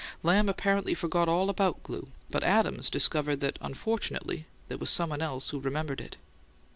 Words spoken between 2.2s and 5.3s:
but Adams discovered that unfortunately there was someone